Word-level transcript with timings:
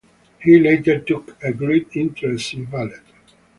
He 0.39 0.57
later 0.59 0.97
took 0.99 1.37
a 1.43 1.53
great 1.53 1.89
interest 1.95 2.55
in 2.55 2.65
ballet. 2.65 3.01